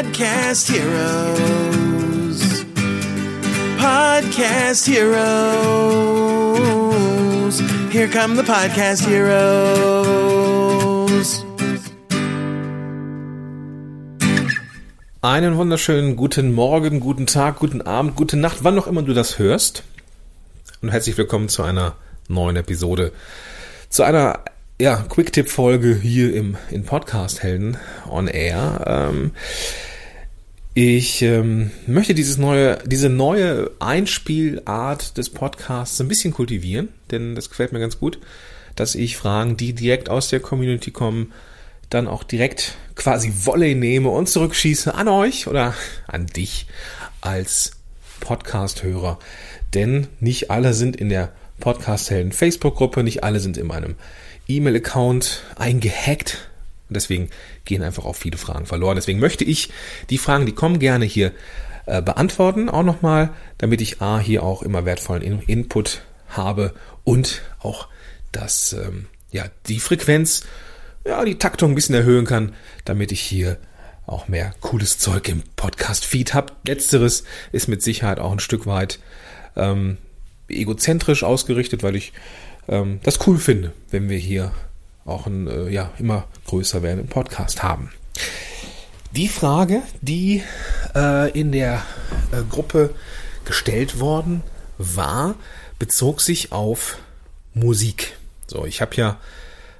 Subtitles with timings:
[0.00, 2.40] Podcast Heroes.
[3.76, 5.20] Podcast Heroes.
[7.92, 9.44] Here come the Podcast Heroes.
[15.20, 19.38] Einen wunderschönen guten Morgen, guten Tag, guten Abend, gute Nacht, wann auch immer du das
[19.38, 19.82] hörst.
[20.80, 21.94] Und herzlich willkommen zu einer
[22.26, 23.12] neuen Episode.
[23.90, 24.44] Zu einer
[24.80, 27.76] ja, Quick-Tipp-Folge hier im in Podcast Helden
[28.08, 29.10] on Air.
[29.10, 29.32] Ähm,
[30.82, 37.50] ich ähm, möchte dieses neue, diese neue Einspielart des Podcasts ein bisschen kultivieren, denn das
[37.50, 38.18] gefällt mir ganz gut,
[38.76, 41.32] dass ich Fragen, die direkt aus der Community kommen,
[41.90, 45.74] dann auch direkt quasi Volley nehme und zurückschieße an euch oder
[46.06, 46.66] an dich
[47.20, 47.72] als
[48.20, 49.18] Podcast-Hörer.
[49.74, 53.96] Denn nicht alle sind in der Podcast-Helden Facebook-Gruppe, nicht alle sind in meinem
[54.48, 56.49] E-Mail-Account eingehackt.
[56.90, 57.30] Und deswegen
[57.64, 58.96] gehen einfach auch viele Fragen verloren.
[58.96, 59.70] Deswegen möchte ich
[60.10, 61.30] die Fragen, die kommen, gerne hier
[61.86, 67.42] äh, beantworten, auch nochmal, damit ich A, hier auch immer wertvollen In Input habe und
[67.60, 67.86] auch,
[68.32, 70.42] dass ähm, ja, die Frequenz,
[71.06, 73.56] ja, die Taktung ein bisschen erhöhen kann, damit ich hier
[74.06, 76.52] auch mehr cooles Zeug im Podcast-Feed habe.
[76.66, 78.98] Letzteres ist mit Sicherheit auch ein Stück weit
[79.56, 79.98] ähm,
[80.48, 82.12] egozentrisch ausgerichtet, weil ich
[82.68, 84.52] ähm, das cool finde, wenn wir hier
[85.10, 87.90] auch ein äh, ja, immer größer werdenden Podcast haben.
[89.16, 90.42] Die Frage, die
[90.94, 91.82] äh, in der
[92.32, 92.94] äh, Gruppe
[93.44, 94.42] gestellt worden
[94.78, 95.34] war,
[95.78, 96.98] bezog sich auf
[97.54, 98.16] Musik.
[98.46, 99.18] So, ich habe ja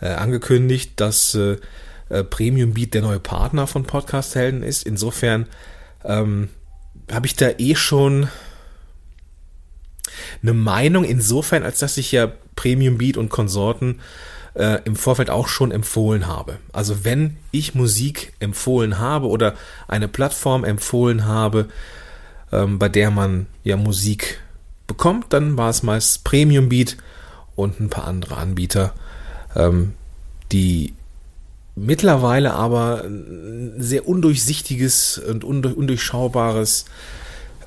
[0.00, 1.58] äh, angekündigt, dass äh,
[2.08, 4.84] äh, Premium Beat der neue Partner von Podcast Helden ist.
[4.84, 5.46] Insofern
[6.04, 6.48] ähm,
[7.10, 8.28] habe ich da eh schon
[10.42, 14.00] eine Meinung insofern, als dass ich ja Premium Beat und Konsorten
[14.54, 16.58] äh, im Vorfeld auch schon empfohlen habe.
[16.72, 19.54] Also wenn ich Musik empfohlen habe oder
[19.88, 21.68] eine Plattform empfohlen habe,
[22.52, 24.40] ähm, bei der man ja Musik
[24.86, 26.96] bekommt, dann war es meist Premium Beat
[27.56, 28.94] und ein paar andere Anbieter,
[29.56, 29.94] ähm,
[30.50, 30.94] die
[31.74, 36.84] mittlerweile aber ein sehr undurchsichtiges und undurchschaubares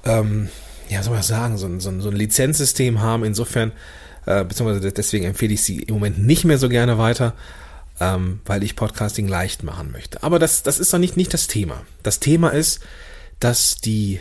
[0.05, 0.49] ähm,
[0.89, 3.23] ja, soll man sagen, so ein, so ein, so ein Lizenzsystem haben.
[3.23, 3.71] Insofern,
[4.25, 7.33] äh, beziehungsweise deswegen empfehle ich sie im Moment nicht mehr so gerne weiter,
[7.99, 10.23] ähm, weil ich Podcasting leicht machen möchte.
[10.23, 11.81] Aber das, das ist doch nicht, nicht das Thema.
[12.03, 12.81] Das Thema ist,
[13.39, 14.19] dass die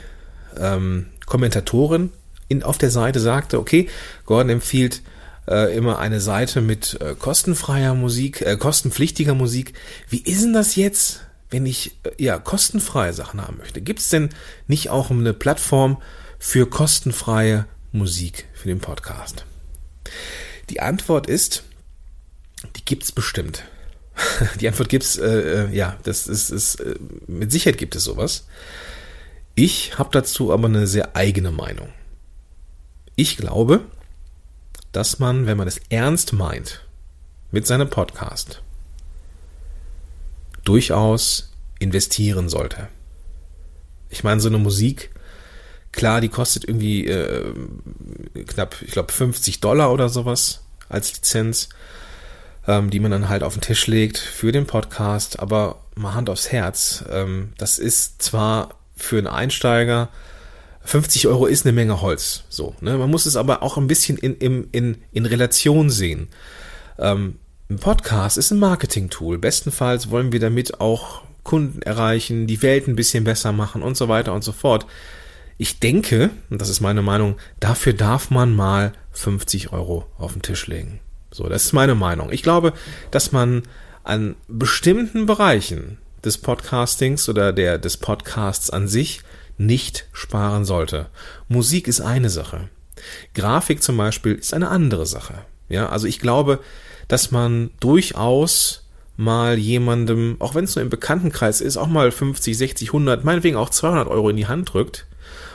[0.58, 2.12] ähm, Kommentatorin
[2.48, 3.88] in, auf der Seite sagte, okay,
[4.26, 5.02] Gordon empfiehlt
[5.48, 9.74] äh, immer eine Seite mit äh, kostenfreier Musik, äh, kostenpflichtiger Musik.
[10.08, 13.80] Wie ist denn das jetzt, wenn ich äh, ja kostenfreie Sachen haben möchte?
[13.80, 14.30] Gibt es denn
[14.66, 15.98] nicht auch eine Plattform,
[16.38, 19.46] für kostenfreie Musik für den Podcast?
[20.70, 21.64] Die Antwort ist,
[22.76, 23.64] die gibt's bestimmt.
[24.60, 26.94] Die Antwort gibt's, äh, äh, ja, das ist, ist äh,
[27.26, 28.46] mit Sicherheit gibt es sowas.
[29.56, 31.92] Ich habe dazu aber eine sehr eigene Meinung.
[33.16, 33.80] Ich glaube,
[34.92, 36.84] dass man, wenn man es ernst meint
[37.50, 38.62] mit seinem Podcast,
[40.64, 42.88] durchaus investieren sollte.
[44.10, 45.10] Ich meine, so eine Musik
[45.94, 47.52] Klar, die kostet irgendwie äh,
[48.46, 51.68] knapp, ich glaube, 50 Dollar oder sowas als Lizenz,
[52.66, 55.40] ähm, die man dann halt auf den Tisch legt für den Podcast.
[55.40, 60.10] Aber mal Hand aufs Herz, ähm, das ist zwar für einen Einsteiger
[60.84, 62.44] 50 Euro ist eine Menge Holz.
[62.48, 62.96] So, ne?
[62.98, 66.28] Man muss es aber auch ein bisschen in, in, in, in Relation sehen.
[66.98, 67.38] Ähm,
[67.70, 69.38] ein Podcast ist ein Marketing-Tool.
[69.38, 74.08] Bestenfalls wollen wir damit auch Kunden erreichen, die Welt ein bisschen besser machen und so
[74.08, 74.86] weiter und so fort.
[75.56, 80.42] Ich denke, und das ist meine Meinung, dafür darf man mal 50 Euro auf den
[80.42, 81.00] Tisch legen.
[81.30, 82.32] So, das ist meine Meinung.
[82.32, 82.72] Ich glaube,
[83.10, 83.62] dass man
[84.02, 89.20] an bestimmten Bereichen des Podcastings oder der, des Podcasts an sich
[89.56, 91.06] nicht sparen sollte.
[91.48, 92.68] Musik ist eine Sache.
[93.34, 95.44] Grafik zum Beispiel ist eine andere Sache.
[95.68, 96.60] Ja, also ich glaube,
[97.08, 98.84] dass man durchaus
[99.16, 103.56] mal jemandem, auch wenn es nur im Bekanntenkreis ist, auch mal 50, 60, 100, meinetwegen
[103.56, 105.06] auch 200 Euro in die Hand drückt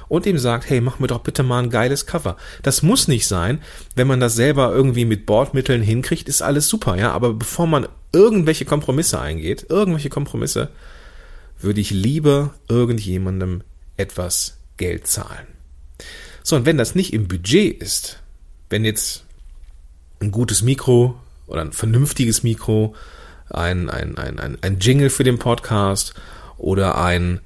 [0.10, 2.36] und ihm sagt, hey, mach mir doch bitte mal ein geiles Cover.
[2.64, 3.62] Das muss nicht sein.
[3.96, 7.12] Wenn man das selber irgendwie mit Bordmitteln hinkriegt, ist alles super, ja.
[7.12, 10.70] Aber bevor man irgendwelche Kompromisse eingeht, irgendwelche Kompromisse,
[11.62, 13.62] würde ich lieber irgendjemandem
[13.98, 15.48] etwas Geld zahlen.
[16.44, 18.20] So, und wenn das nicht im Budget ist,
[18.70, 19.26] wenn jetzt
[20.20, 22.96] ein gutes Mikro oder ein vernünftiges Mikro,
[23.50, 26.14] ein, ein, ein, ein, ein Jingle für den Podcast
[26.58, 27.42] oder ein,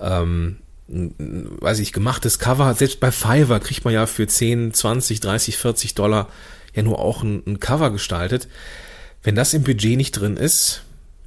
[0.00, 5.56] ähm, weiß ich, gemachtes Cover, selbst bei Fiverr kriegt man ja für 10, 20, 30,
[5.56, 6.28] 40 Dollar
[6.74, 8.48] ja nur auch ein, ein Cover gestaltet.
[9.22, 10.82] Wenn das im Budget nicht drin ist,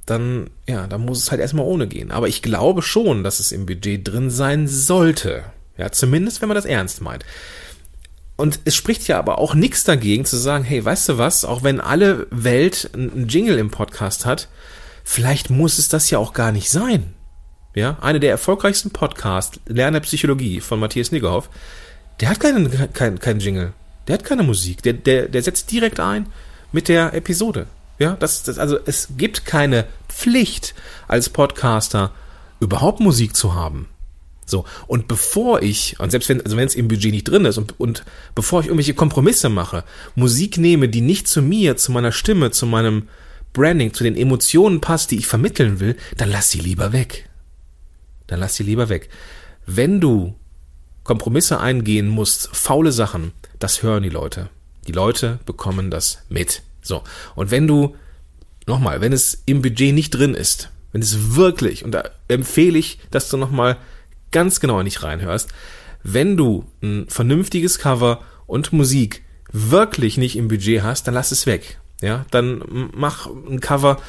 [0.06, 2.10] dann, ja, dann muss es halt erstmal ohne gehen.
[2.10, 5.44] Aber ich glaube schon, dass es im Budget drin sein sollte.
[5.76, 7.24] Ja, zumindest wenn man das ernst meint.
[8.36, 11.64] Und es spricht ja aber auch nichts dagegen zu sagen, hey, weißt du was, auch
[11.64, 14.48] wenn alle Welt einen Jingle im Podcast hat,
[15.02, 17.14] vielleicht muss es das ja auch gar nicht sein.
[17.78, 21.48] Ja, eine der erfolgreichsten Podcasts, Lerne Psychologie von Matthias Niggerhoff,
[22.20, 23.72] der hat keinen, keinen, keinen Jingle.
[24.08, 24.82] Der hat keine Musik.
[24.82, 26.26] Der, der, der setzt direkt ein
[26.72, 27.68] mit der Episode.
[28.00, 30.74] Ja, das, das, also es gibt keine Pflicht
[31.06, 32.10] als Podcaster
[32.58, 33.86] überhaupt Musik zu haben.
[34.44, 37.58] So, und bevor ich, und selbst wenn, also wenn es im Budget nicht drin ist,
[37.58, 38.02] und, und
[38.34, 39.84] bevor ich irgendwelche Kompromisse mache,
[40.16, 43.06] Musik nehme, die nicht zu mir, zu meiner Stimme, zu meinem
[43.52, 47.27] Branding, zu den Emotionen passt, die ich vermitteln will, dann lass sie lieber weg.
[48.28, 49.08] Dann lass sie lieber weg.
[49.66, 50.36] Wenn du
[51.02, 54.50] Kompromisse eingehen musst, faule Sachen, das hören die Leute.
[54.86, 56.62] Die Leute bekommen das mit.
[56.82, 57.02] So.
[57.34, 57.96] Und wenn du,
[58.66, 62.98] nochmal, wenn es im Budget nicht drin ist, wenn es wirklich, und da empfehle ich,
[63.10, 63.76] dass du nochmal
[64.30, 65.50] ganz genau nicht reinhörst,
[66.02, 69.22] wenn du ein vernünftiges Cover und Musik
[69.52, 71.78] wirklich nicht im Budget hast, dann lass es weg.
[72.00, 72.62] Ja, dann
[72.94, 74.00] mach ein Cover,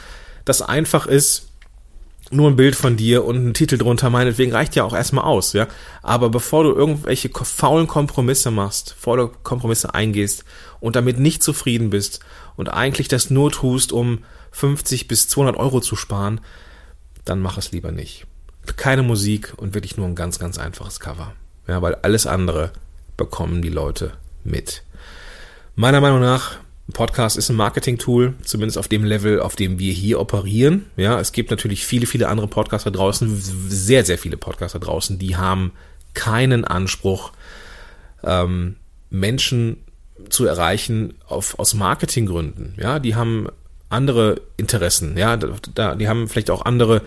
[0.46, 1.49] das einfach ist,
[2.32, 5.54] nur ein Bild von dir und ein Titel drunter, meinetwegen reicht ja auch erstmal aus,
[5.54, 5.68] ja.
[6.02, 10.46] Aber bevor du irgendwelche faulen Kompromisse machst, bevor du Kompromisse eingehst
[10.80, 12.20] und damit nicht zufrieden bist
[12.56, 16.42] und eigentlich das nur tust, um 50 bis 200 Euro zu sparen,
[17.26, 18.26] dann mach es lieber nicht.
[18.76, 21.34] Keine Musik und wirklich nur ein ganz, ganz einfaches Cover.
[21.68, 22.72] Ja, weil alles andere
[23.18, 24.84] bekommen die Leute mit.
[25.76, 26.58] Meiner Meinung nach
[26.92, 30.86] Podcast ist ein Marketing-Tool, zumindest auf dem Level, auf dem wir hier operieren.
[30.98, 33.30] Ja, es gibt natürlich viele, viele andere Podcaster draußen,
[33.70, 35.72] sehr, sehr viele Podcaster draußen, die haben
[36.14, 37.32] keinen Anspruch,
[38.24, 38.76] ähm,
[39.10, 39.78] Menschen
[40.30, 42.74] zu erreichen auf, aus Marketinggründen.
[42.78, 43.48] Ja, die haben
[43.90, 45.18] andere Interessen.
[45.18, 47.02] Ja, da, die haben vielleicht auch andere,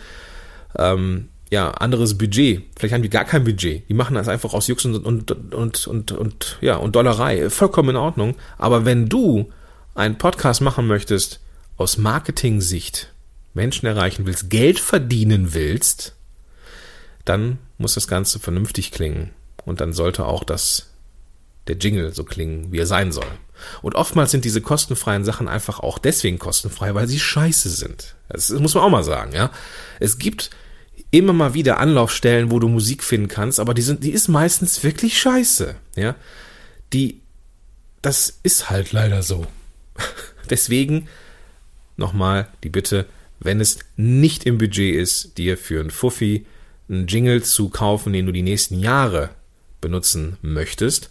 [0.76, 2.62] ähm, ja, anderes Budget.
[2.78, 3.88] Vielleicht haben die gar kein Budget.
[3.88, 7.50] Die machen das einfach aus Jux und, und, und, und, und, ja, und Dollerei.
[7.50, 8.34] Vollkommen in Ordnung.
[8.58, 9.50] Aber wenn du
[9.94, 11.40] einen Podcast machen möchtest,
[11.76, 13.12] aus Marketing-Sicht
[13.54, 16.14] Menschen erreichen willst, Geld verdienen willst,
[17.24, 19.30] dann muss das Ganze vernünftig klingen.
[19.64, 20.90] Und dann sollte auch das,
[21.68, 23.26] der Jingle so klingen, wie er sein soll.
[23.80, 28.16] Und oftmals sind diese kostenfreien Sachen einfach auch deswegen kostenfrei, weil sie scheiße sind.
[28.28, 29.52] Das muss man auch mal sagen, ja.
[30.00, 30.50] Es gibt
[31.10, 34.82] immer mal wieder Anlaufstellen, wo du Musik finden kannst, aber die sind, die ist meistens
[34.82, 36.16] wirklich scheiße, ja.
[36.92, 37.20] Die,
[38.00, 39.46] das ist halt leider so.
[40.50, 41.08] Deswegen
[41.96, 43.06] nochmal die Bitte,
[43.40, 46.46] wenn es nicht im Budget ist, dir für ein Fuffi
[46.88, 49.30] einen Jingle zu kaufen, den du die nächsten Jahre
[49.80, 51.10] benutzen möchtest,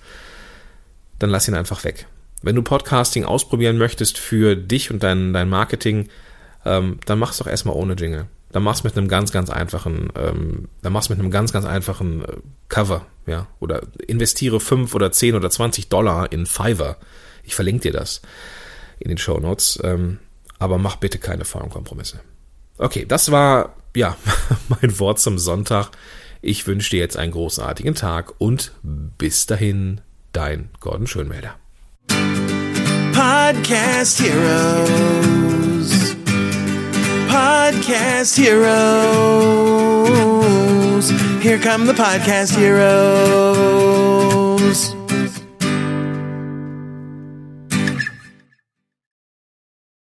[1.19, 2.07] dann lass ihn einfach weg.
[2.41, 6.09] Wenn du Podcasting ausprobieren möchtest für dich und dein, dein Marketing,
[6.65, 8.27] ähm, dann mach's doch erstmal ohne Jingle.
[8.51, 12.23] Dann mach's mit einem ganz, ganz einfachen, ähm, dann mach's mit einem ganz, ganz einfachen
[12.23, 12.37] äh,
[12.67, 13.47] Cover, ja.
[13.59, 16.97] Oder investiere fünf oder zehn oder zwanzig Dollar in Fiverr.
[17.43, 18.21] Ich verlinke dir das
[19.01, 19.79] in den Show Notes.
[19.83, 20.19] Ähm,
[20.59, 22.19] aber mach bitte keine faulen Kompromisse.
[22.77, 24.15] Okay, das war ja
[24.81, 25.89] mein Wort zum Sonntag.
[26.41, 30.01] Ich wünsche dir jetzt einen großartigen Tag und bis dahin,
[30.33, 31.55] dein Gordon Schönmelder.
[33.13, 36.15] Podcast Heroes.
[37.27, 38.61] Podcast Heroes.
[41.41, 43.71] Here come the Podcast Heroes.